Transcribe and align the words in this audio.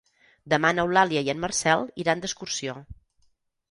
Demà 0.53 0.71
n'Eulàlia 0.77 1.23
i 1.29 1.31
en 1.35 1.45
Marcel 1.45 1.87
iran 2.07 2.27
d'excursió. 2.27 2.81